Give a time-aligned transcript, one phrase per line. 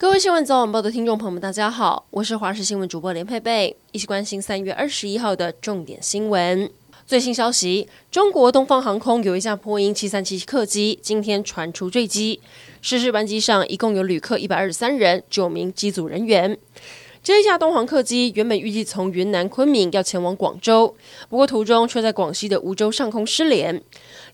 [0.00, 6.70] 各位新闻早晚报的听众朋友们，大家好，我是华视新闻主播连佩佩，一起关心三月二十一号的重点新闻。
[7.04, 12.40] 最新消息，中国东方航空有一架波音七三七客机，今天传出坠机，
[12.80, 16.56] 失事班机上一共有旅客一百二十三人，九名机组人员。
[17.22, 20.94] 这一架东航客机原本预计从云南昆明要前往广州，
[21.28, 23.82] 不过途中却在广西的梧州上空失联。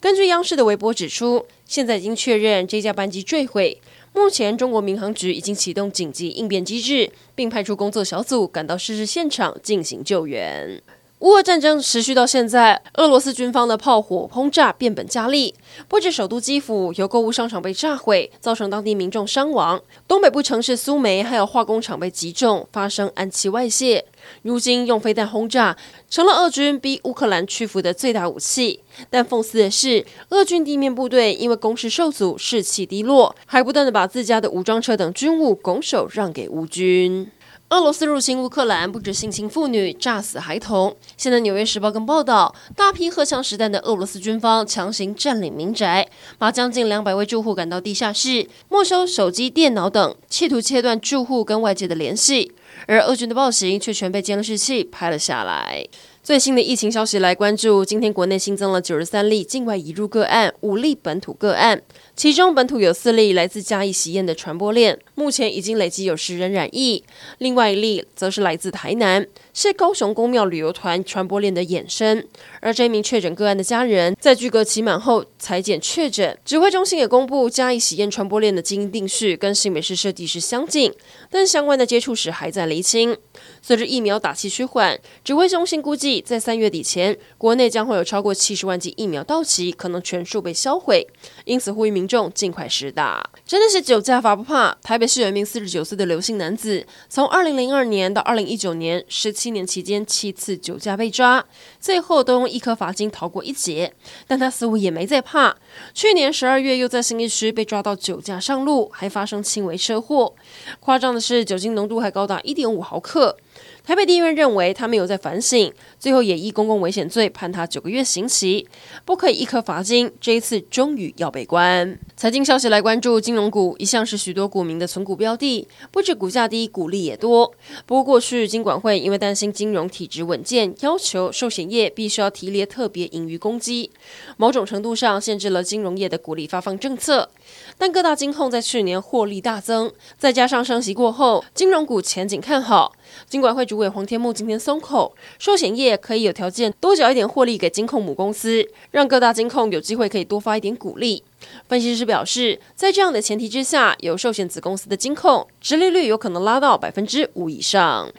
[0.00, 3.80] 根据央视的微博指出，现在已经确认这架班机坠毁。
[4.12, 10.80] 目前，中国民航局已经启动紧急应变机制，并派出工作小组赶到事事现场进行救援。
[11.20, 15.54] 乌俄战争持续到现在，俄罗斯军方的炮火轰炸变本加厉，
[15.88, 24.04] 不止首都基辅有购物商场被炸毁，造成当地民众伤亡；东北部城市苏梅还有化工厂被击中，发生氨气外泄。
[24.42, 25.76] 如今用飞弹轰炸
[26.10, 28.80] 成了俄军逼乌克兰屈服的最大武器。
[29.08, 37.30] 但讽刺的是，俄军地面部队因为攻势受阻，士气低落，还不断地把自家的武装车等军务拱手让给乌军。
[37.70, 40.94] 俄罗斯入侵乌克兰，不止性侵妇女、炸死孩童。
[41.16, 52.52] 现在《纽约时报》更报道，大批荷枪实弹的俄罗斯军方强行占领民宅，把将近两百位住户赶到地下室，没收手机、电脑等，企图切断住户跟外界的联系。
[52.86, 55.86] 而俄军的暴行却全被监视器拍了下来。
[56.24, 61.82] 最新的疫情消息来关注，今天国内新增了九十三例境外移入个案，五例本土个案，
[62.16, 67.04] 其中本土有四例来自嘉义喜宴的传播链，目前已经累计有十人染疫，
[67.36, 69.26] 另外一例则是来自台南。
[69.52, 72.26] 是高雄公庙旅游团传播链的衍生，
[72.60, 76.36] 而这名确诊个案的家人在居隔期满后裁检确诊。
[76.44, 80.90] 指挥中心也公布嘉义喜宴传播链的基因定序跟新北市设计师相近，
[81.30, 83.14] 但相关的接触史还在厘清。
[83.60, 91.06] 随着疫苗打气趋缓，指挥中心估计在三月底前，国内将会有超过七十万剂疫苗到期，可能全数被销毁。
[91.44, 93.28] 因此呼吁民众尽快施打。
[93.46, 101.44] 真的是酒驾罚不怕，台北市有一名四十九岁的刘姓男子，从二零零二年到二零一九年十七年期间七次酒驾被抓，
[101.80, 103.92] 最后都用一颗罚金逃过一劫。
[104.26, 105.56] 但他似乎也没在怕。
[105.92, 110.34] 去年十二月又在信义区被抓到酒驾上路，还发生轻微车祸。
[110.80, 113.36] 夸张的是，酒精浓度还高达一点五毫克。
[113.84, 118.66] 台北地院认为他没有在反省，最后也依公共危险罪判他九个月刑期，
[119.04, 120.10] 不可以一颗罚金。
[120.20, 121.98] 这一次终于要被关。
[122.16, 127.52] 财经消息来关注，金融股一向是许多股民的存股标的，不止股价低，股利也多。
[127.84, 133.90] 不过过去金管会因为担心金融体质稳健，要求寿险业必须要提列特别盈余公积，
[134.38, 137.28] 某种程度上限制了金融业的股利发放政策。
[137.76, 142.94] 但各大金控在去年获利大增，再加上升息过后，金融股前景看好。
[143.28, 151.22] 金管会主委黄天木今天松口，寿险业可以有条件多缴一点获利给金控母公司，让各大金控有机会可以多发一点股利。
[151.68, 158.10] 分析师表示，在这样的前提之下，有寿险子公司的金控，殖利率有可能拉到百分之五以上。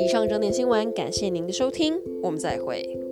[0.00, 1.94] 以上整点新闻，感谢您的收听，
[2.24, 3.03] 我们再会。